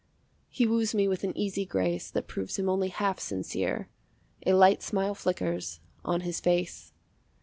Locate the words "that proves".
2.09-2.57